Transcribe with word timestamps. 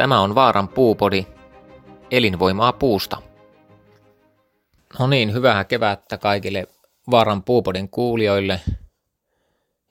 Tämä 0.00 0.20
on 0.20 0.34
Vaaran 0.34 0.68
puupodi, 0.68 1.26
elinvoimaa 2.10 2.72
puusta. 2.72 3.22
No 4.98 5.06
niin, 5.06 5.32
hyvää 5.32 5.64
kevättä 5.64 6.18
kaikille 6.18 6.66
Vaaran 7.10 7.42
puupodin 7.42 7.88
kuulijoille. 7.88 8.60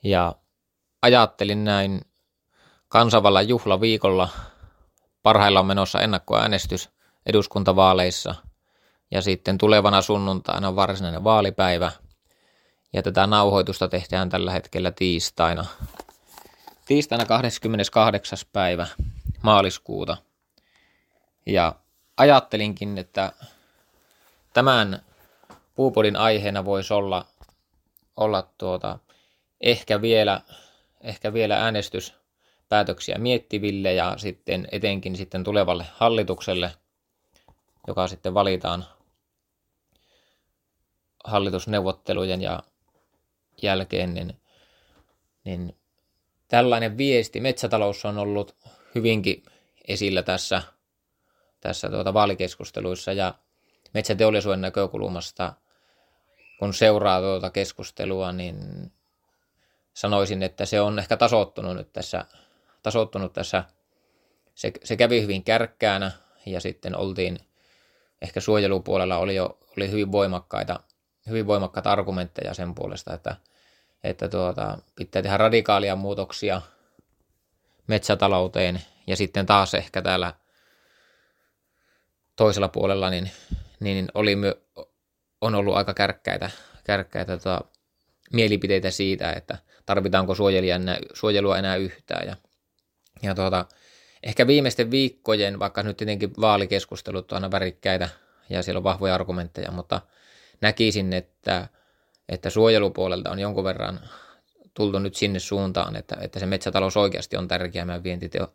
Ja 0.03 0.35
ajattelin 1.01 1.63
näin 1.63 2.01
kansanvallan 2.87 3.47
juhlaviikolla 3.47 4.29
parhaillaan 5.23 5.65
menossa 5.65 6.01
ennakkoäänestys 6.01 6.89
eduskuntavaaleissa 7.25 8.35
ja 9.11 9.21
sitten 9.21 9.57
tulevana 9.57 10.01
sunnuntaina 10.01 10.75
varsinainen 10.75 11.23
vaalipäivä. 11.23 11.91
Ja 12.93 13.01
tätä 13.01 13.27
nauhoitusta 13.27 13.87
tehdään 13.87 14.29
tällä 14.29 14.51
hetkellä 14.51 14.91
tiistaina. 14.91 15.65
Tiistaina 16.85 17.25
28. 17.25 18.39
päivä 18.53 18.87
maaliskuuta. 19.41 20.17
Ja 21.45 21.75
ajattelinkin, 22.17 22.97
että 22.97 23.31
tämän 24.53 25.01
puupodin 25.75 26.15
aiheena 26.15 26.65
voisi 26.65 26.93
olla, 26.93 27.25
olla 28.17 28.49
tuota, 28.57 28.99
ehkä, 29.61 30.01
vielä, 30.01 30.41
ehkä 31.01 31.33
vielä 31.33 31.63
äänestyspäätöksiä 31.63 33.17
miettiville 33.17 33.93
ja 33.93 34.13
sitten 34.17 34.67
etenkin 34.71 35.15
sitten 35.15 35.43
tulevalle 35.43 35.85
hallitukselle, 35.93 36.71
joka 37.87 38.07
sitten 38.07 38.33
valitaan 38.33 38.85
hallitusneuvottelujen 41.23 42.41
ja 42.41 42.63
jälkeen, 43.61 44.13
niin, 44.13 44.41
niin 45.43 45.75
tällainen 46.47 46.97
viesti. 46.97 47.39
Metsätalous 47.39 48.05
on 48.05 48.17
ollut 48.17 48.55
hyvinkin 48.95 49.43
esillä 49.87 50.23
tässä, 50.23 50.61
tässä 51.59 51.89
tuota 51.89 52.13
vaalikeskusteluissa 52.13 53.13
ja 53.13 53.33
metsäteollisuuden 53.93 54.61
näkökulmasta, 54.61 55.53
kun 56.59 56.73
seuraa 56.73 57.19
tuota 57.19 57.49
keskustelua, 57.49 58.31
niin 58.31 58.91
sanoisin, 59.93 60.43
että 60.43 60.65
se 60.65 60.81
on 60.81 60.99
ehkä 60.99 61.17
tasoittunut 61.17 61.75
nyt 61.75 61.93
tässä, 61.93 62.25
tasoittunut 62.83 63.33
tässä. 63.33 63.63
Se, 64.55 64.71
se 64.83 64.95
kävi 64.95 65.21
hyvin 65.21 65.43
kärkkäänä 65.43 66.11
ja 66.45 66.61
sitten 66.61 66.97
oltiin, 66.97 67.39
ehkä 68.21 68.39
suojelupuolella 68.39 69.17
oli 69.17 69.35
jo 69.35 69.57
oli 69.77 69.91
hyvin 69.91 70.11
voimakkaita, 70.11 70.79
hyvin 71.29 71.47
voimakkaita 71.47 71.91
argumentteja 71.91 72.53
sen 72.53 72.75
puolesta, 72.75 73.13
että, 73.13 73.35
että 74.03 74.27
tuota, 74.27 74.77
pitää 74.95 75.21
tehdä 75.21 75.37
radikaalia 75.37 75.95
muutoksia– 75.95 76.61
metsätalouteen 77.89 78.81
ja 79.07 79.15
sitten 79.15 79.45
taas 79.45 79.73
ehkä 79.73 80.01
täällä 80.01 80.33
toisella 82.35 82.67
puolella 82.67 83.09
niin, 83.09 83.31
niin 83.79 84.07
oli 84.13 84.35
my, 84.35 84.53
on 85.41 85.55
ollut 85.55 85.75
aika 85.75 85.93
kärkkäitä, 85.93 86.49
kärkkäitä 86.83 87.37
tota, 87.37 87.61
mielipiteitä 88.33 88.91
siitä, 88.91 89.31
että 89.31 89.57
tarvitaanko 89.85 90.35
enää, 90.75 90.97
suojelua 91.13 91.57
enää 91.57 91.75
yhtään. 91.75 92.27
Ja, 92.27 92.35
ja 93.21 93.35
tuota, 93.35 93.65
ehkä 94.23 94.47
viimeisten 94.47 94.91
viikkojen, 94.91 95.59
vaikka 95.59 95.83
nyt 95.83 95.97
tietenkin 95.97 96.33
vaalikeskustelut 96.41 97.31
on 97.31 97.35
aina 97.35 97.51
värikkäitä 97.51 98.09
ja 98.49 98.63
siellä 98.63 98.77
on 98.77 98.83
vahvoja 98.83 99.15
argumentteja, 99.15 99.71
mutta 99.71 100.01
näkisin, 100.61 101.13
että, 101.13 101.67
että 102.29 102.49
suojelupuolelta 102.49 103.31
on 103.31 103.39
jonkun 103.39 103.63
verran 103.63 103.99
tultu 104.73 104.99
nyt 104.99 105.15
sinne 105.15 105.39
suuntaan, 105.39 105.95
että, 105.95 106.17
että 106.21 106.39
se 106.39 106.45
metsätalous 106.45 106.97
oikeasti 106.97 107.37
on 107.37 107.47
tärkeä 107.47 107.85
meidän 107.85 108.03
vientiteo, 108.03 108.53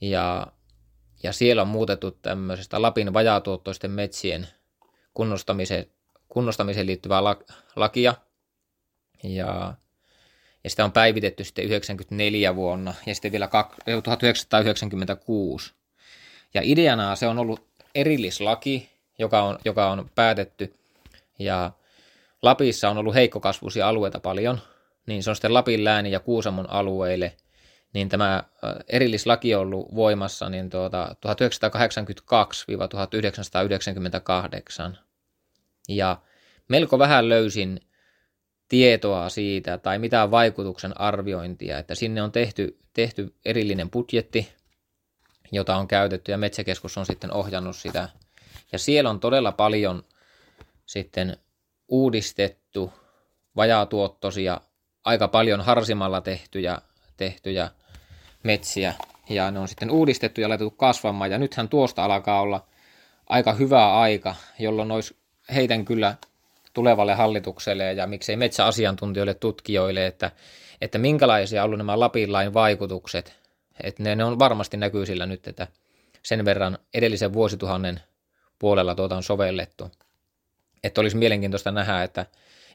Ja, 0.00 0.46
ja 1.22 1.32
siellä 1.32 1.62
on 1.62 1.68
muutettu 1.68 2.10
tämmöisestä 2.10 2.82
Lapin 2.82 3.14
vajaatuottoisten 3.14 3.90
metsien 3.90 4.48
kunnostamiseen, 5.14 5.86
kunnostamiseen 6.28 6.86
liittyvää 6.86 7.22
lakia. 7.76 8.14
Ja, 9.22 9.74
ja 10.66 10.70
sitä 10.70 10.84
on 10.84 10.92
päivitetty 10.92 11.44
sitten 11.44 11.64
94 11.64 12.56
vuonna 12.56 12.94
ja 13.06 13.14
sitten 13.14 13.32
vielä 13.32 13.48
1996. 14.02 15.74
Ja 16.54 16.60
ideana 16.64 17.16
se 17.16 17.26
on 17.26 17.38
ollut 17.38 17.66
erillislaki, 17.94 18.90
joka 19.18 19.42
on, 19.42 19.58
joka 19.64 19.90
on 19.90 20.10
päätetty. 20.14 20.74
Ja 21.38 21.70
Lapissa 22.42 22.90
on 22.90 22.98
ollut 22.98 23.14
heikkokasvuisia 23.14 23.88
alueita 23.88 24.20
paljon, 24.20 24.60
niin 25.06 25.22
se 25.22 25.30
on 25.30 25.36
sitten 25.36 25.54
Lapin 25.54 25.84
lääni 25.84 26.10
ja 26.10 26.20
Kuusamon 26.20 26.70
alueille, 26.70 27.36
niin 27.92 28.08
tämä 28.08 28.44
erillislaki 28.88 29.54
on 29.54 29.60
ollut 29.60 29.94
voimassa 29.94 30.48
niin 30.48 30.70
tuota, 30.70 31.16
1982-1998. 34.92 34.96
Ja 35.88 36.16
melko 36.68 36.98
vähän 36.98 37.28
löysin 37.28 37.80
tietoa 38.68 39.28
siitä 39.28 39.78
tai 39.78 39.98
mitään 39.98 40.30
vaikutuksen 40.30 41.00
arviointia, 41.00 41.78
että 41.78 41.94
sinne 41.94 42.22
on 42.22 42.32
tehty, 42.32 42.78
tehty 42.92 43.34
erillinen 43.44 43.90
budjetti, 43.90 44.52
jota 45.52 45.76
on 45.76 45.88
käytetty 45.88 46.32
ja 46.32 46.38
Metsäkeskus 46.38 46.98
on 46.98 47.06
sitten 47.06 47.32
ohjannut 47.32 47.76
sitä 47.76 48.08
ja 48.72 48.78
siellä 48.78 49.10
on 49.10 49.20
todella 49.20 49.52
paljon 49.52 50.02
sitten 50.86 51.36
uudistettu 51.88 52.92
vajaatuottoisia, 53.56 54.60
aika 55.04 55.28
paljon 55.28 55.60
harsimalla 55.60 56.20
tehtyjä, 56.20 56.78
tehtyjä 57.16 57.70
metsiä. 58.42 58.94
Ja 59.28 59.50
ne 59.50 59.58
on 59.58 59.68
sitten 59.68 59.90
uudistettu 59.90 60.40
ja 60.40 60.48
laitettu 60.48 60.70
kasvamaan. 60.70 61.30
Ja 61.30 61.38
nythän 61.38 61.68
tuosta 61.68 62.04
alkaa 62.04 62.40
olla 62.40 62.66
aika 63.26 63.52
hyvä 63.52 64.00
aika, 64.00 64.34
jolloin 64.58 64.90
olisi 64.90 65.16
heitän 65.54 65.84
kyllä 65.84 66.14
tulevalle 66.76 67.14
hallitukselle 67.14 67.92
ja 67.92 68.06
miksei 68.06 68.36
metsäasiantuntijoille, 68.36 69.34
tutkijoille, 69.34 70.06
että, 70.06 70.30
että 70.80 70.98
minkälaisia 70.98 71.62
on 71.62 71.66
ollut 71.66 71.78
nämä 71.78 72.00
Lapin 72.00 72.32
lain 72.32 72.54
vaikutukset. 72.54 73.36
Että 73.82 74.02
ne, 74.02 74.14
ne 74.14 74.24
on 74.24 74.38
varmasti 74.38 74.76
näkyy 74.76 75.06
sillä 75.06 75.26
nyt, 75.26 75.48
että 75.48 75.66
sen 76.22 76.44
verran 76.44 76.78
edellisen 76.94 77.32
vuosituhannen 77.32 78.00
puolella 78.58 78.94
tuota 78.94 79.16
on 79.16 79.22
sovellettu. 79.22 79.90
että 80.84 81.00
olisi 81.00 81.16
mielenkiintoista 81.16 81.70
nähdä, 81.70 82.02
että, 82.02 82.26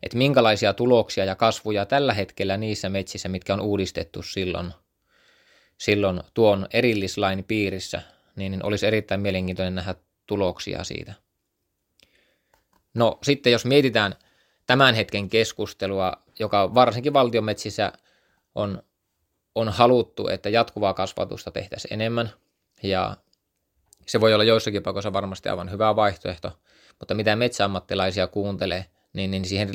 että 0.03 0.17
minkälaisia 0.17 0.73
tuloksia 0.73 1.25
ja 1.25 1.35
kasvuja 1.35 1.85
tällä 1.85 2.13
hetkellä 2.13 2.57
niissä 2.57 2.89
metsissä, 2.89 3.29
mitkä 3.29 3.53
on 3.53 3.61
uudistettu 3.61 4.21
silloin, 4.21 4.73
silloin 5.77 6.21
tuon 6.33 6.67
erillislain 6.73 7.43
piirissä, 7.43 8.01
niin 8.35 8.65
olisi 8.65 8.87
erittäin 8.87 9.21
mielenkiintoinen 9.21 9.75
nähdä 9.75 9.95
tuloksia 10.27 10.83
siitä. 10.83 11.13
No 12.93 13.19
sitten 13.23 13.51
jos 13.51 13.65
mietitään 13.65 14.15
tämän 14.67 14.95
hetken 14.95 15.29
keskustelua, 15.29 16.13
joka 16.39 16.73
varsinkin 16.73 17.13
valtiometsissä 17.13 17.93
on, 18.55 18.83
on 19.55 19.69
haluttu, 19.69 20.27
että 20.27 20.49
jatkuvaa 20.49 20.93
kasvatusta 20.93 21.51
tehtäisiin 21.51 21.93
enemmän, 21.93 22.29
ja 22.83 23.17
se 24.07 24.21
voi 24.21 24.33
olla 24.33 24.43
joissakin 24.43 24.83
paikoissa 24.83 25.13
varmasti 25.13 25.49
aivan 25.49 25.71
hyvä 25.71 25.95
vaihtoehto, 25.95 26.59
mutta 26.99 27.13
mitä 27.13 27.35
metsäammattilaisia 27.35 28.27
kuuntelee, 28.27 28.85
niin, 29.13 29.31
niin 29.31 29.45
siihen, 29.45 29.69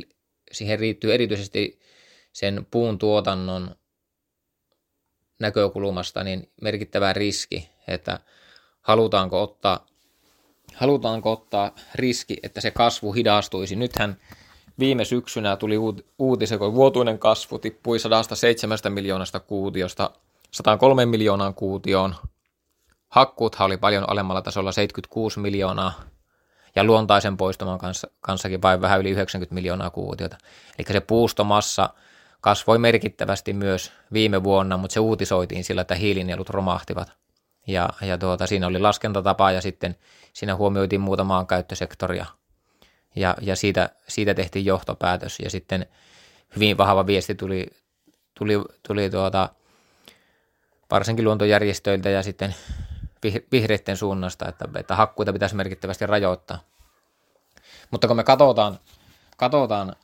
siihen 0.52 0.78
riittyy 0.78 1.14
erityisesti 1.14 1.80
sen 2.32 2.66
puun 2.70 2.98
tuotannon 2.98 3.76
näkökulmasta 5.40 6.24
niin 6.24 6.52
merkittävä 6.62 7.12
riski, 7.12 7.70
että 7.88 8.20
halutaanko 8.80 9.42
ottaa, 9.42 9.86
halutaanko 10.76 11.32
ottaa 11.32 11.70
riski, 11.94 12.36
että 12.42 12.60
se 12.60 12.70
kasvu 12.70 13.12
hidastuisi. 13.12 13.76
Nythän 13.76 14.16
viime 14.78 15.04
syksynä 15.04 15.56
tuli 15.56 15.76
uutisen, 16.18 16.58
kun 16.58 16.74
vuotuinen 16.74 17.18
kasvu 17.18 17.58
tippui 17.58 17.98
107 17.98 18.78
miljoonasta 18.88 19.40
kuutiosta 19.40 20.10
103 20.50 21.06
miljoonaan 21.06 21.54
kuutioon. 21.54 22.14
Hakkuuthan 23.08 23.66
oli 23.66 23.76
paljon 23.76 24.10
alemmalla 24.10 24.42
tasolla 24.42 24.72
76 24.72 25.40
miljoonaa 25.40 25.92
ja 26.76 26.84
luontaisen 26.84 27.36
poistuman 27.36 27.78
kanssa, 27.78 28.10
kanssakin 28.20 28.62
vain 28.62 28.80
vähän 28.80 29.00
yli 29.00 29.10
90 29.10 29.54
miljoonaa 29.54 29.90
kuutiota. 29.90 30.36
Eli 30.78 30.86
se 30.92 31.00
puustomassa 31.00 31.90
kasvoi 32.40 32.78
merkittävästi 32.78 33.52
myös 33.52 33.92
viime 34.12 34.44
vuonna, 34.44 34.76
mutta 34.76 34.94
se 34.94 35.00
uutisoitiin 35.00 35.64
sillä, 35.64 35.80
että 35.80 35.94
hiilinielut 35.94 36.50
romahtivat. 36.50 37.12
Ja, 37.66 37.88
ja 38.00 38.18
tuota, 38.18 38.46
siinä 38.46 38.66
oli 38.66 38.78
laskentatapa 38.78 39.50
ja 39.50 39.60
sitten 39.60 39.96
siinä 40.32 40.56
huomioitiin 40.56 41.00
muutamaa 41.00 41.44
käyttösektoria. 41.44 42.26
Ja, 43.16 43.36
ja 43.40 43.56
siitä, 43.56 43.90
siitä 44.08 44.34
tehtiin 44.34 44.64
johtopäätös 44.64 45.40
ja 45.40 45.50
sitten 45.50 45.86
hyvin 46.56 46.78
vahva 46.78 47.06
viesti 47.06 47.34
tuli, 47.34 47.66
tuli, 48.34 48.54
tuli 48.86 49.10
tuota, 49.10 49.48
varsinkin 50.90 51.24
luontojärjestöiltä 51.24 52.10
ja 52.10 52.22
sitten 52.22 52.54
vihreiden 53.52 53.96
suunnasta, 53.96 54.48
että, 54.48 54.68
että 54.78 54.96
hakkuita 54.96 55.32
pitäisi 55.32 55.54
merkittävästi 55.54 56.06
rajoittaa. 56.06 56.58
Mutta 57.90 58.08
kun 58.08 58.16
me 58.16 58.24
katsotaan, 58.24 58.78
katsotaan 59.36 59.96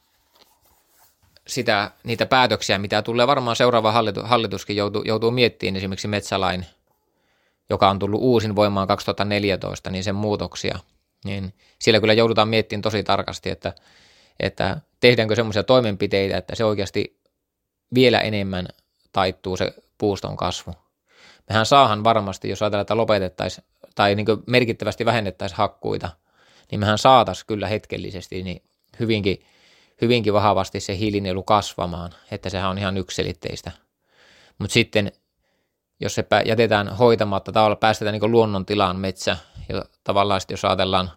sitä, 1.47 1.91
niitä 2.05 2.27
päätöksiä, 2.27 2.79
mitä 2.79 3.03
tulee 3.03 3.27
varmaan 3.27 3.57
seuraava 3.57 3.93
hallitus, 3.93 4.25
hallituskin 4.25 4.77
joutuu, 4.77 5.03
joutuu 5.03 5.31
miettimään 5.31 5.77
esimerkiksi 5.77 6.09
metsälain, 6.09 6.67
joka 7.71 7.91
on 7.91 7.99
tullut 7.99 8.21
uusin 8.21 8.57
voimaan 8.57 8.89
2014, 8.89 9.91
niin 9.91 10.05
sen 10.05 10.15
muutoksia, 10.15 10.79
niin 11.25 11.55
siellä 11.79 12.01
kyllä 12.01 12.13
joudutaan 12.13 12.49
miettimään 12.49 12.83
tosi 12.83 13.03
tarkasti, 13.03 13.51
että, 13.51 13.73
että 14.41 14.81
tehdäänkö 15.01 15.37
semmoisia 15.37 15.63
toimenpiteitä, 15.63 16.37
että 16.37 16.55
se 16.55 16.65
oikeasti 16.65 17.21
vielä 17.95 18.21
enemmän 18.21 18.69
taittuu 19.13 19.57
se 19.57 19.75
puuston 19.99 20.37
kasvu 20.37 20.75
mehän 21.49 21.67
saahan 21.67 22.05
varmasti, 22.05 22.49
jos 22.49 22.63
ajatellaan, 22.63 22.83
että 22.83 22.97
lopetettaisiin 22.97 23.65
tai 23.95 24.15
niin 24.15 24.27
merkittävästi 24.47 25.05
vähennettäisiin 25.05 25.59
hakkuita, 25.59 26.09
niin 26.71 26.81
mehän 26.81 26.99
saataisiin 26.99 27.47
kyllä 27.47 27.69
hetkellisesti 27.69 28.43
niin 28.43 28.63
hyvinkin, 29.01 29.45
hyvinkin 30.01 30.33
vahvasti 30.33 30.81
se 30.81 30.99
hiilinielu 30.99 31.43
kasvamaan, 31.43 32.13
että 32.31 32.51
sehän 32.51 32.71
on 32.71 32.79
ihan 32.79 32.97
yksilitteistä. 32.97 33.71
Mutta 34.59 34.75
sitten, 34.75 35.13
jos 36.03 36.15
se 36.15 36.25
jätetään 36.45 36.89
hoitamatta, 36.89 37.53
tavallaan 37.53 37.79
päästetään 37.79 38.13
niin 38.21 38.31
luonnon 38.31 38.67
tilaan 38.67 38.97
metsä, 38.97 39.37
ja 39.69 39.85
tavallaan 40.05 40.41
sitten 40.41 40.53
jos 40.53 40.65
ajatellaan, 40.65 41.11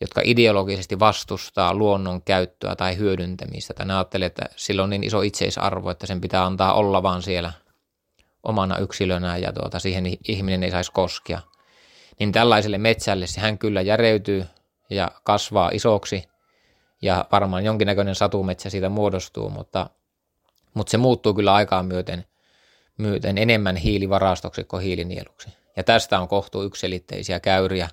jotka 0.00 0.20
ideologisesti 0.24 0.98
vastustaa 0.98 1.74
luonnon 1.74 2.22
käyttöä 2.22 2.76
tai 2.76 2.96
hyödyntämistä, 2.96 3.74
tai 3.74 3.86
ne 3.86 3.94
ajattelee, 3.94 4.26
että 4.26 4.44
sillä 4.56 4.82
on 4.82 4.90
niin 4.90 5.04
iso 5.04 5.22
itseisarvo, 5.22 5.90
että 5.90 6.06
sen 6.06 6.20
pitää 6.20 6.44
antaa 6.44 6.72
olla 6.72 7.02
vaan 7.02 7.22
siellä– 7.22 7.52
omana 8.42 8.78
yksilönään 8.78 9.42
ja 9.42 9.52
tuota, 9.52 9.78
siihen 9.78 10.04
ihminen 10.28 10.62
ei 10.62 10.70
saisi 10.70 10.92
koskea. 10.92 11.40
Niin 12.18 12.32
tällaiselle 12.32 12.78
metsälle 12.78 13.26
se 13.26 13.40
hän 13.40 13.58
kyllä 13.58 13.80
järeytyy 13.80 14.46
ja 14.90 15.10
kasvaa 15.24 15.70
isoksi 15.72 16.28
ja 17.02 17.24
varmaan 17.32 17.64
jonkinnäköinen 17.64 18.14
satumetsä 18.14 18.70
siitä 18.70 18.88
muodostuu, 18.88 19.50
mutta, 19.50 19.90
mutta 20.74 20.90
se 20.90 20.96
muuttuu 20.96 21.34
kyllä 21.34 21.54
aikaan 21.54 21.86
myöten, 21.86 22.24
myöten 23.00 23.38
enemmän 23.38 23.76
hiilivarastoksi 23.76 24.64
kuin 24.64 24.82
hiilinieluksi. 24.82 25.48
Ja 25.76 25.84
tästä 25.84 26.20
on 26.20 26.28
kohtu 26.28 26.62
yksilitteisiä 26.62 27.40
käyriä 27.40 27.88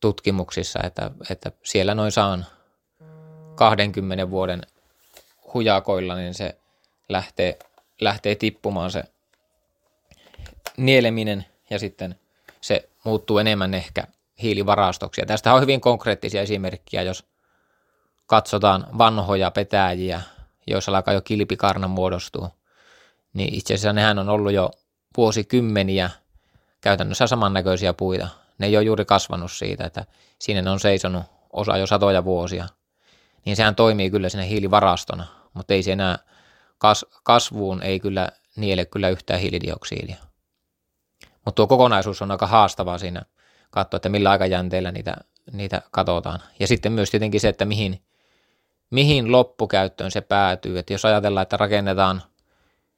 tutkimuksissa, 0.00 0.80
että, 0.82 1.10
että 1.30 1.52
siellä 1.62 1.94
noin 1.94 2.12
saan 2.12 2.46
20 3.54 4.30
vuoden 4.30 4.62
hujakoilla, 5.54 6.14
niin 6.14 6.34
se 6.34 6.56
lähtee, 7.08 7.58
lähtee 8.00 8.34
tippumaan 8.34 8.90
se 8.90 9.04
nieleminen 10.76 11.46
ja 11.70 11.78
sitten 11.78 12.18
se 12.60 12.88
muuttuu 13.04 13.38
enemmän 13.38 13.74
ehkä 13.74 14.04
hiilivarastoksi. 14.42 15.20
Ja 15.20 15.26
tästä 15.26 15.54
on 15.54 15.60
hyvin 15.60 15.80
konkreettisia 15.80 16.42
esimerkkejä, 16.42 17.02
jos 17.02 17.24
katsotaan 18.26 18.86
vanhoja 18.98 19.50
petäjiä, 19.50 20.20
joissa 20.66 20.92
alkaa 20.96 21.14
jo 21.14 21.20
kilpikarna 21.20 21.88
muodostua, 21.88 22.50
niin 23.34 23.54
itse 23.54 23.74
asiassa 23.74 23.92
nehän 23.92 24.18
on 24.18 24.28
ollut 24.28 24.52
jo 24.52 24.70
vuosikymmeniä 25.16 26.10
käytännössä 26.80 27.26
samannäköisiä 27.26 27.92
puita. 27.92 28.28
Ne 28.58 28.66
ei 28.66 28.76
ole 28.76 28.84
juuri 28.84 29.04
kasvanut 29.04 29.52
siitä, 29.52 29.84
että 29.84 30.04
siinä 30.38 30.62
ne 30.62 30.70
on 30.70 30.80
seisonut 30.80 31.22
osa 31.52 31.76
jo 31.76 31.86
satoja 31.86 32.24
vuosia. 32.24 32.66
Niin 33.44 33.56
sehän 33.56 33.74
toimii 33.74 34.10
kyllä 34.10 34.28
siinä 34.28 34.44
hiilivarastona, 34.44 35.26
mutta 35.54 35.74
ei 35.74 35.82
se 35.82 35.92
enää 35.92 36.18
kas, 36.78 37.06
kasvuun 37.22 37.82
ei 37.82 38.00
kyllä 38.00 38.28
niele 38.56 38.84
kyllä 38.84 39.08
yhtään 39.08 39.40
hiilidioksidia. 39.40 40.16
Mutta 41.44 41.56
tuo 41.56 41.66
kokonaisuus 41.66 42.22
on 42.22 42.30
aika 42.30 42.46
haastavaa 42.46 42.98
siinä 42.98 43.22
katsoa, 43.70 43.96
että 43.96 44.08
millä 44.08 44.30
aikajänteellä 44.30 44.92
niitä, 44.92 45.16
niitä 45.52 45.82
katsotaan. 45.90 46.40
Ja 46.60 46.66
sitten 46.66 46.92
myös 46.92 47.10
tietenkin 47.10 47.40
se, 47.40 47.48
että 47.48 47.64
mihin, 47.64 48.02
mihin 48.90 49.32
loppukäyttöön 49.32 50.10
se 50.10 50.20
päätyy. 50.20 50.78
Että 50.78 50.92
jos 50.92 51.04
ajatellaan, 51.04 51.42
että 51.42 51.56
rakennetaan 51.56 52.22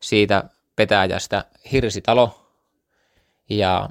siitä 0.01 0.45
petäjästä 0.77 1.45
hirsitalo, 1.73 2.53
ja 3.49 3.89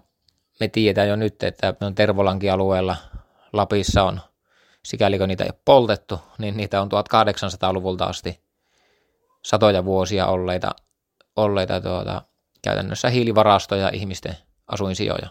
me 0.60 0.68
tiedetään 0.68 1.08
jo 1.08 1.16
nyt, 1.16 1.44
että 1.44 1.74
on 1.82 1.96
Tervolankin 1.96 2.54
alueella 2.54 2.96
Lapissa 3.54 4.04
on, 4.04 4.22
sikäli 4.84 5.18
kun 5.18 5.28
niitä 5.28 5.44
ei 5.44 5.50
ole 5.54 5.60
poltettu, 5.66 6.20
niin 6.38 6.58
niitä 6.58 6.82
on 6.82 6.90
1800-luvulta 6.92 8.06
asti 8.06 8.42
satoja 9.42 9.86
vuosia 9.86 10.28
olleita, 10.28 10.72
olleita 11.36 11.82
tuota, 11.82 12.22
käytännössä 12.62 13.10
hiilivarastoja 13.10 13.90
ihmisten 13.94 14.38
asuinsijoja. 14.68 15.30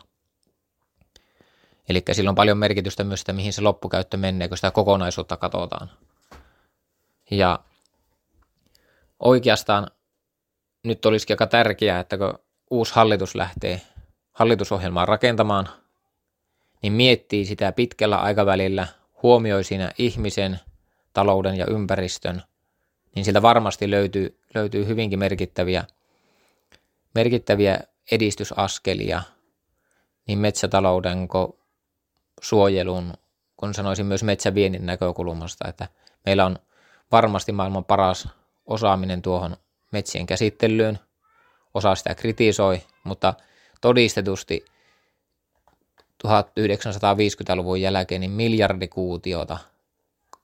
Eli 1.89 2.03
sillä 2.13 2.31
on 2.31 2.35
paljon 2.35 2.59
merkitystä 2.59 3.05
myös, 3.05 3.21
että 3.21 3.33
mihin 3.33 3.53
se 3.53 3.63
loppukäyttö 3.63 4.17
menee, 4.17 4.49
kun 4.49 4.59
sitä 4.59 4.71
kokonaisuutta 4.71 5.37
katsotaan. 5.37 5.91
Ja 7.31 7.59
oikeastaan 9.19 9.87
nyt 10.85 11.07
olisikin 11.07 11.35
aika 11.35 11.47
tärkeää, 11.47 12.01
että 12.01 12.19
kun 12.19 12.39
uusi 12.71 12.95
hallitus 12.95 13.35
lähtee 13.35 13.81
hallitusohjelmaa 14.33 15.07
rakentamaan, 15.07 15.69
niin 16.83 16.93
miettii 16.93 17.45
sitä 17.45 17.73
pitkällä 17.73 18.17
aikavälillä, 18.17 18.87
huomioi 19.23 19.65
siinä 19.65 19.91
ihmisen, 19.99 20.61
talouden 21.13 21.57
ja 21.57 21.67
ympäristön, 21.67 22.43
niin 23.15 23.25
siltä 23.25 23.43
varmasti 23.43 23.91
löytyy, 23.91 24.41
löytyy 24.55 24.87
hyvinkin 24.87 25.19
merkittäviä, 25.19 25.85
merkittäviä 27.15 27.81
edistysaskelia 28.13 29.23
niin 30.27 30.39
metsätalouden 30.39 31.29
kuin 31.29 31.53
suojelun, 32.41 33.13
kun 33.57 33.75
sanoisin 33.75 34.07
myös 34.07 34.23
metsäviennin 34.23 34.87
näkökulmasta, 34.87 35.69
että 35.69 35.89
meillä 36.27 36.47
on 36.47 36.59
varmasti 37.13 37.53
maailman 37.53 37.85
paras 37.85 38.29
osaaminen 38.67 39.23
tuohon 39.23 39.57
metsien 39.95 40.27
käsittelyyn, 40.27 40.99
osa 41.75 41.95
sitä 41.95 42.15
kritisoi, 42.15 42.83
mutta 43.05 43.35
todistetusti 43.81 44.65
1950-luvun 46.27 47.81
jälkeen 47.81 48.21
niin 48.21 48.31
miljardikuutiota 48.31 49.59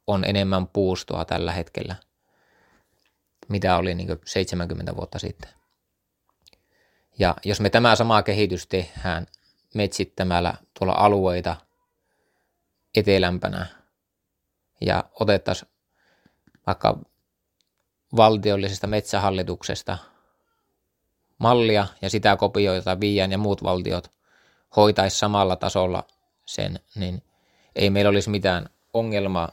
on 0.06 0.24
enemmän 0.24 0.66
puustoa 0.66 1.24
tällä 1.24 1.52
hetkellä, 1.52 1.96
mitä 3.48 3.76
oli 3.76 3.94
niin 3.94 4.08
70 4.24 4.96
vuotta 4.96 5.18
sitten. 5.18 5.50
Ja 7.18 7.36
jos 7.44 7.60
me 7.60 7.70
tämä 7.70 7.96
sama 7.96 8.22
kehitys 8.22 8.66
tehdään 8.66 9.26
metsittämällä 9.74 10.54
tuolla 10.78 10.94
alueita 10.94 11.56
etelämpänä 12.96 13.66
ja 14.80 15.04
otettaisiin 15.20 15.70
vaikka 16.66 16.98
valtiollisesta 18.16 18.86
metsähallituksesta 18.86 19.98
mallia 21.38 21.86
ja 22.02 22.10
sitä 22.10 22.36
kopioita 22.36 23.00
Viian 23.00 23.32
ja 23.32 23.38
muut 23.38 23.62
valtiot 23.62 24.10
hoitaisi 24.76 25.18
samalla 25.18 25.56
tasolla 25.56 26.04
sen, 26.46 26.80
niin 26.94 27.22
ei 27.76 27.90
meillä 27.90 28.08
olisi 28.08 28.30
mitään 28.30 28.68
ongelmaa 28.92 29.52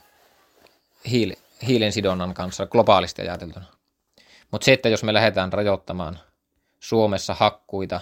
hiil, 1.09 1.33
hiilen 1.67 1.91
sidonnan 1.91 2.33
kanssa 2.33 2.65
globaalisti 2.67 3.21
ajateltuna. 3.21 3.65
Mutta 4.51 4.65
se, 4.65 4.73
että 4.73 4.89
jos 4.89 5.03
me 5.03 5.13
lähdetään 5.13 5.53
rajoittamaan 5.53 6.19
Suomessa 6.79 7.33
hakkuita, 7.33 7.99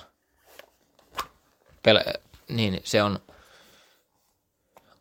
pel- 1.87 2.19
niin 2.49 2.81
se 2.83 3.03
on 3.03 3.19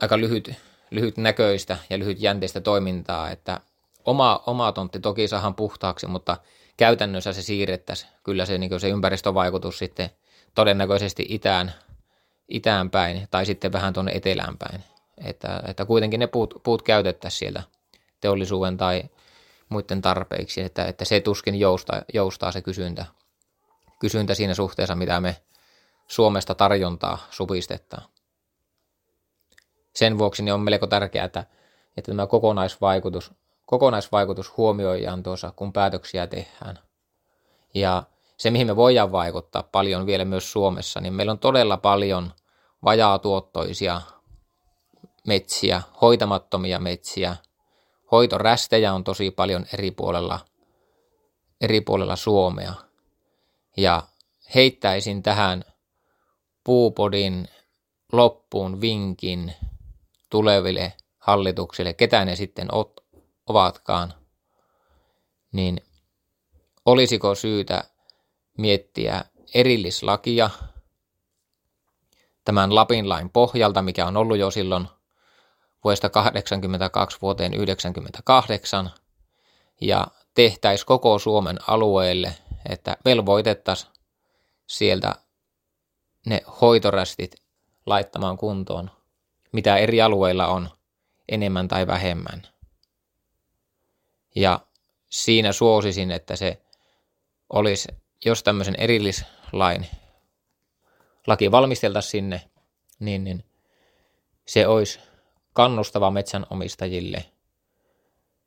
aika 0.01 0.19
lyhyt, 0.19 0.55
lyhyt 0.91 1.17
näköistä 1.17 1.79
ja 1.91 1.99
lyhyt 1.99 2.21
jänteistä 2.21 2.61
toimintaa, 2.61 3.31
että 3.31 3.61
oma, 4.05 4.43
oma 4.47 4.73
tontti 4.73 5.01
toki 5.01 5.29
saadaan 5.29 5.55
puhtaaksi, 5.55 6.07
mutta 6.07 6.37
käytännössä 6.77 7.33
se 7.33 7.43
siirrettäisiin 7.43 8.13
kyllä 8.25 8.47
se, 8.47 8.59
niin 8.59 8.81
se 8.81 8.89
ympäristövaikutus 8.89 9.79
sitten 9.79 10.11
todennäköisesti 10.55 11.27
itään, 11.29 11.73
itään 12.49 12.91
päin 12.91 13.29
tai 13.31 13.47
sitten 13.47 13.73
vähän 13.73 13.93
tuonne 13.93 14.13
etelään 14.13 14.59
päin. 14.59 14.85
Että, 15.25 15.63
että 15.67 15.85
kuitenkin 15.85 16.21
ne 16.21 16.27
puut, 16.27 16.55
puut 16.63 16.83
käytettäisiin 16.83 17.39
sieltä 17.39 17.63
teollisuuden 18.21 18.77
tai 18.77 19.03
muiden 19.69 20.03
tarpeiksi, 20.03 20.61
että, 20.61 20.85
että 20.85 21.05
se 21.05 21.21
tuskin 21.21 21.55
joustaa, 21.55 22.03
joustaa 22.15 22.53
se 22.53 22.63
kysyntä, 22.63 23.07
kysyntä 24.01 24.35
siinä 24.35 24.55
suhteessa, 24.55 24.95
mitä 24.95 25.21
me 25.21 25.37
Suomesta 26.09 26.55
tarjontaa 26.55 27.19
supistetaan. 27.31 28.09
Sen 29.95 30.19
vuoksi 30.19 30.43
niin 30.43 30.55
on 30.55 30.61
melko 30.61 30.87
tärkeää, 30.87 31.25
että, 31.25 31.45
että 31.97 32.13
tämä 32.13 32.27
kokonaisvaikutus, 32.27 33.33
kokonaisvaikutus 33.67 34.57
huomioidaan 34.57 35.23
tuossa, 35.23 35.53
kun 35.57 35.73
päätöksiä 35.73 36.27
tehdään. 36.27 36.79
Ja 37.75 38.03
se, 38.37 38.51
mihin 38.51 38.67
me 38.67 38.77
voidaan 38.77 39.13
vaikuttaa 39.13 39.63
paljon 39.63 40.07
vielä 40.07 40.25
myös 40.25 40.53
Suomessa, 40.53 41.01
niin 41.01 41.13
meillä 41.13 41.33
on 41.33 41.39
todella 41.39 41.77
paljon 41.77 42.33
vajaatuottoisia 42.85 44.01
metsiä, 45.27 45.83
hoitamattomia 46.01 46.79
metsiä. 46.79 47.37
Hoitorästejä 48.13 48.95
on 48.95 49.05
tosi 49.05 49.31
paljon 49.31 49.67
eri 49.73 49.91
puolella, 49.91 50.41
eri 51.61 51.81
puolella 51.81 52.17
Suomea. 52.17 52.75
Ja 53.77 54.03
heittäisin 54.55 55.23
tähän 55.23 55.65
puupodin 56.65 57.49
loppuun 58.13 58.81
vinkin 58.81 59.55
tuleville 60.31 60.93
hallituksille, 61.19 61.93
ketä 61.93 62.25
ne 62.25 62.37
sitten 62.37 62.69
ovatkaan, 63.47 64.15
niin 65.53 65.81
olisiko 66.87 67.35
syytä 67.35 67.85
miettiä 68.59 69.25
erillislakia 69.55 70.51
tämän 72.45 72.75
Lapin 72.75 73.09
lain 73.09 73.31
pohjalta, 73.31 73.83
mikä 73.83 74.07
on 74.07 74.17
ollut 74.17 74.39
jo 74.39 74.51
silloin 74.51 74.89
vuodesta 75.85 76.09
82 76.09 77.19
vuoteen 77.23 77.53
1998, 77.53 78.91
ja 79.81 80.07
tehtäisiin 80.35 80.87
koko 80.87 81.19
Suomen 81.19 81.59
alueelle, 81.67 82.35
että 82.69 82.97
velvoitettaisiin 83.05 83.93
sieltä 84.67 85.15
ne 86.27 86.43
hoitorästit 86.61 87.37
laittamaan 87.87 88.37
kuntoon, 88.37 88.91
mitä 89.53 89.77
eri 89.77 90.03
alueilla 90.03 90.47
on 90.47 90.69
enemmän 91.29 91.69
tai 91.69 91.87
vähemmän. 91.87 92.54
Ja 94.35 94.61
siinä 95.11 95.53
suosisin, 95.53 96.11
että 96.11 96.37
se 96.37 96.63
olisi, 97.53 97.89
jos 98.25 98.43
tämmöisen 98.43 98.75
erillislain 98.79 99.87
laki 101.27 101.51
valmisteltaisiin 101.51 102.11
sinne, 102.11 102.51
niin, 102.99 103.25
niin 103.25 103.45
se 104.47 104.67
olisi 104.67 105.01
kannustava 105.53 106.11
metsänomistajille 106.11 107.25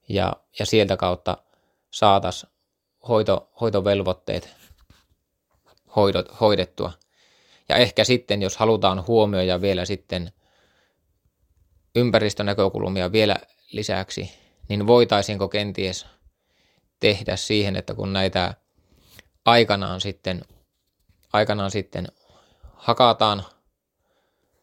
ja, 0.10 0.34
ja 0.60 0.66
sieltä 0.66 0.98
kautta 0.98 1.38
saataisiin 1.92 2.52
hoito, 3.08 3.52
hoitovelvoitteet 3.62 4.58
hoidot, 5.98 6.40
hoidettua. 6.40 6.94
Ja 7.70 7.76
ehkä 7.76 8.04
sitten, 8.04 8.42
jos 8.42 8.58
halutaan 8.58 9.08
huomioida 9.08 9.62
vielä 9.62 9.86
sitten 9.86 10.32
ympäristönäkökulmia 11.96 13.12
vielä 13.12 13.36
lisäksi, 13.72 14.32
niin 14.70 14.88
voitaisiinko 14.88 15.48
kenties 15.48 16.06
tehdä 17.00 17.36
siihen, 17.36 17.76
että 17.76 17.94
kun 17.94 18.14
näitä 18.14 18.54
aikanaan 19.46 20.02
sitten, 20.02 20.42
aikanaan 21.34 21.72
sitten 21.72 22.08
hakataan 22.74 23.44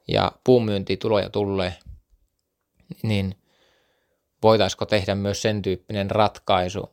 ja 0.08 0.32
puunmyyntituloja 0.44 1.30
tulee, 1.30 1.75
niin 3.02 3.34
voitaisiko 4.42 4.87
tehdä 4.87 5.14
myös 5.14 5.42
sen 5.42 5.62
tyyppinen 5.62 6.11
ratkaisu, 6.11 6.92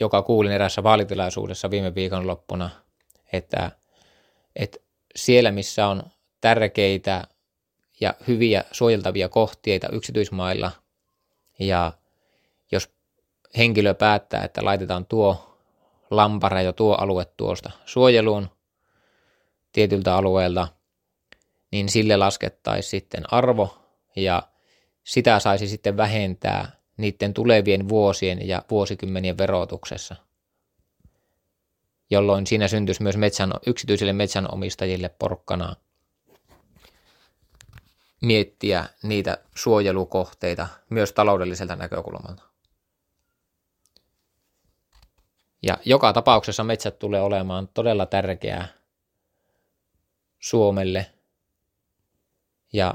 joka 0.00 0.22
kuulin 0.22 0.52
erässä 0.52 0.82
vaalitilaisuudessa 0.82 1.70
viime 1.70 1.94
viikonloppuna, 1.94 2.70
että, 3.32 3.70
että 4.56 4.78
siellä, 5.16 5.50
missä 5.50 5.86
on 5.86 6.02
tärkeitä 6.40 7.24
ja 8.00 8.14
hyviä 8.28 8.64
suojeltavia 8.72 9.28
kohteita 9.28 9.88
yksityismailla, 9.88 10.72
ja 11.58 11.92
jos 12.72 12.92
henkilö 13.58 13.94
päättää, 13.94 14.44
että 14.44 14.64
laitetaan 14.64 15.06
tuo 15.06 15.58
lampara 16.10 16.62
ja 16.62 16.72
tuo 16.72 16.94
alue 16.94 17.24
tuosta 17.36 17.70
suojeluun 17.84 18.48
tietyltä 19.72 20.16
alueelta, 20.16 20.68
niin 21.72 21.88
sille 21.88 22.16
laskettaisiin 22.16 22.90
sitten 22.90 23.32
arvo 23.32 23.78
ja 24.16 24.42
sitä 25.04 25.40
saisi 25.40 25.68
sitten 25.68 25.96
vähentää 25.96 26.80
niiden 26.96 27.34
tulevien 27.34 27.88
vuosien 27.88 28.48
ja 28.48 28.62
vuosikymmenien 28.70 29.38
verotuksessa, 29.38 30.16
jolloin 32.10 32.46
siinä 32.46 32.68
syntyisi 32.68 33.02
myös 33.02 33.16
metsän, 33.16 33.52
yksityisille 33.66 34.12
metsänomistajille 34.12 35.08
porkkana 35.18 35.76
miettiä 38.20 38.84
niitä 39.02 39.38
suojelukohteita 39.54 40.68
myös 40.90 41.12
taloudelliselta 41.12 41.76
näkökulmalta. 41.76 42.49
Ja 45.62 45.78
joka 45.84 46.12
tapauksessa 46.12 46.64
metsät 46.64 46.98
tulee 46.98 47.20
olemaan 47.20 47.68
todella 47.74 48.06
tärkeää 48.06 48.68
Suomelle 50.38 51.06
ja 52.72 52.94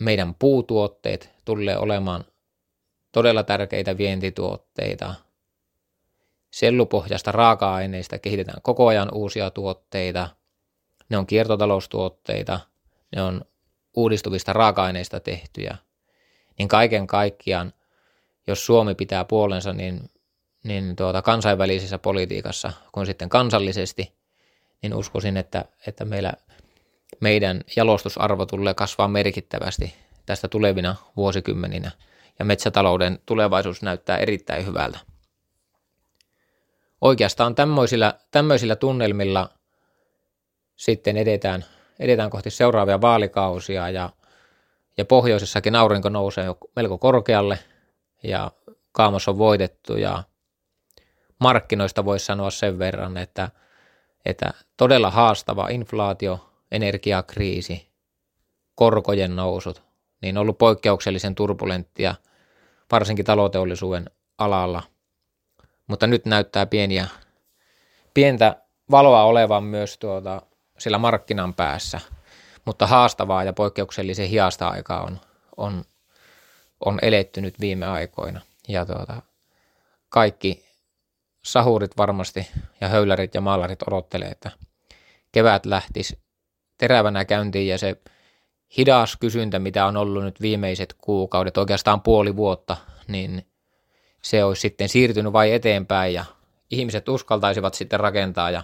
meidän 0.00 0.34
puutuotteet 0.34 1.30
tulee 1.44 1.78
olemaan 1.78 2.24
todella 3.12 3.42
tärkeitä 3.42 3.98
vientituotteita. 3.98 5.14
Sellupohjasta 6.50 7.32
raaka-aineista 7.32 8.18
kehitetään 8.18 8.62
koko 8.62 8.86
ajan 8.86 9.08
uusia 9.14 9.50
tuotteita. 9.50 10.28
Ne 11.08 11.18
on 11.18 11.26
kiertotaloustuotteita, 11.26 12.60
ne 13.16 13.22
on 13.22 13.44
uudistuvista 13.94 14.52
raaka-aineista 14.52 15.20
tehtyjä. 15.20 15.76
Niin 16.58 16.68
kaiken 16.68 17.06
kaikkiaan, 17.06 17.72
jos 18.46 18.66
Suomi 18.66 18.94
pitää 18.94 19.24
puolensa 19.24 19.72
niin, 19.72 20.10
niin 20.66 20.96
tuota, 20.96 21.22
kansainvälisessä 21.22 21.98
politiikassa 21.98 22.72
kuin 22.92 23.06
sitten 23.06 23.28
kansallisesti, 23.28 24.12
niin 24.82 24.94
uskoisin, 24.94 25.36
että, 25.36 25.64
että 25.86 26.04
meillä 26.04 26.32
meidän 27.20 27.60
jalostusarvo 27.76 28.46
tulee 28.46 28.74
kasvaa 28.74 29.08
merkittävästi 29.08 29.94
tästä 30.26 30.48
tulevina 30.48 30.96
vuosikymmeninä 31.16 31.90
ja 32.38 32.44
metsätalouden 32.44 33.18
tulevaisuus 33.26 33.82
näyttää 33.82 34.16
erittäin 34.16 34.66
hyvältä. 34.66 34.98
Oikeastaan 37.00 37.54
tämmöisillä, 37.54 38.14
tämmöisillä 38.30 38.76
tunnelmilla 38.76 39.50
sitten 40.76 41.16
edetään, 41.16 41.64
edetään 41.98 42.30
kohti 42.30 42.50
seuraavia 42.50 43.00
vaalikausia 43.00 43.90
ja, 43.90 44.10
ja 44.96 45.04
pohjoisessakin 45.04 45.76
aurinko 45.76 46.08
nousee 46.08 46.46
melko 46.76 46.98
korkealle 46.98 47.58
ja 48.22 48.50
kaamos 48.92 49.28
on 49.28 49.38
voitettu 49.38 49.96
ja 49.96 50.22
markkinoista 51.40 52.04
voisi 52.04 52.24
sanoa 52.24 52.50
sen 52.50 52.78
verran, 52.78 53.16
että, 53.16 53.50
että 54.24 54.54
todella 54.76 55.10
haastava 55.10 55.68
inflaatio 55.68 56.50
energiakriisi, 56.72 57.88
korkojen 58.74 59.36
nousut, 59.36 59.82
niin 60.22 60.38
on 60.38 60.40
ollut 60.40 60.58
poikkeuksellisen 60.58 61.34
turbulenttia 61.34 62.14
varsinkin 62.92 63.24
taloteollisuuden 63.24 64.10
alalla. 64.38 64.82
Mutta 65.86 66.06
nyt 66.06 66.26
näyttää 66.26 66.66
pieniä, 66.66 67.08
pientä 68.14 68.62
valoa 68.90 69.22
olevan 69.22 69.64
myös 69.64 69.98
tuota, 69.98 70.42
sillä 70.78 70.98
markkinan 70.98 71.54
päässä, 71.54 72.00
mutta 72.64 72.86
haastavaa 72.86 73.44
ja 73.44 73.52
poikkeuksellisen 73.52 74.28
hiasta 74.28 74.68
aikaa 74.68 75.02
on, 75.02 75.20
on 75.56 75.84
on 76.84 76.98
eletty 77.02 77.40
nyt 77.40 77.60
viime 77.60 77.86
aikoina. 77.86 78.40
Ja 78.68 78.86
tuota, 78.86 79.22
kaikki 80.08 80.65
sahurit 81.46 81.96
varmasti 81.96 82.48
ja 82.80 82.88
höylärit 82.88 83.34
ja 83.34 83.40
maalarit 83.40 83.82
odottelee, 83.82 84.28
että 84.28 84.50
kevät 85.32 85.66
lähtisi 85.66 86.18
terävänä 86.78 87.24
käyntiin 87.24 87.68
ja 87.68 87.78
se 87.78 87.96
hidas 88.76 89.16
kysyntä, 89.16 89.58
mitä 89.58 89.86
on 89.86 89.96
ollut 89.96 90.24
nyt 90.24 90.40
viimeiset 90.40 90.94
kuukaudet, 90.98 91.56
oikeastaan 91.56 92.00
puoli 92.00 92.36
vuotta, 92.36 92.76
niin 93.08 93.46
se 94.22 94.44
olisi 94.44 94.60
sitten 94.60 94.88
siirtynyt 94.88 95.32
vai 95.32 95.52
eteenpäin 95.52 96.14
ja 96.14 96.24
ihmiset 96.70 97.08
uskaltaisivat 97.08 97.74
sitten 97.74 98.00
rakentaa 98.00 98.50
ja 98.50 98.62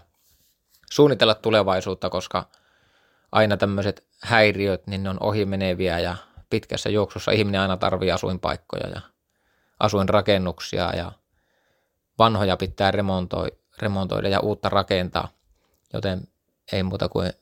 suunnitella 0.91 1.35
tulevaisuutta, 1.35 2.11
koska 2.11 2.45
aina 3.33 3.57
tämmöiset 3.57 4.07
häiriöt, 4.23 4.87
niin 4.87 5.03
ne 5.03 5.11
on 5.11 5.23
ohimeneviä 5.23 5.99
ja 5.99 6.17
pitkässä 6.51 6.91
juoksussa 6.91 7.31
ihminen 7.31 7.61
aina 7.61 7.77
tarvii 7.77 8.11
asuinpaikkoja 8.11 8.89
ja 8.89 9.01
asuinrakennuksia 9.81 10.97
ja 10.97 11.13
vanhoja 12.19 12.57
pitää 12.57 12.93
remontoida 13.81 14.29
ja 14.29 14.41
uutta 14.41 14.69
rakentaa, 14.69 15.29
joten 15.93 16.29
ei 16.73 16.83
muuta 16.83 17.09
kuin 17.09 17.33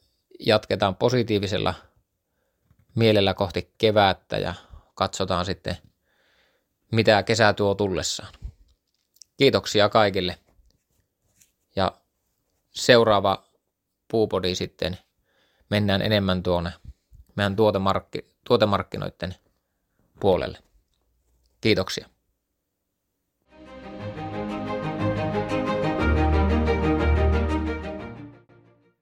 jatketaan 0.40 0.96
positiivisella 0.96 1.74
mielellä 2.94 3.34
kohti 3.34 3.74
kevättä 3.78 4.38
ja 4.38 4.54
katsotaan 4.94 5.44
sitten, 5.44 5.76
mitä 6.92 7.22
kesä 7.22 7.52
tuo 7.52 7.74
tullessaan. 7.74 8.32
Kiitoksia 9.36 9.88
kaikille. 9.88 10.38
Ja 11.76 11.92
seuraava 12.70 13.44
puupodi 14.10 14.54
sitten 14.54 14.98
mennään 15.70 16.02
enemmän 16.02 16.42
tuonne 16.42 16.72
meidän 17.36 17.56
tuotemarkki, 17.56 18.36
tuotemarkkinoiden 18.44 19.34
puolelle. 20.20 20.58
Kiitoksia. 21.60 22.08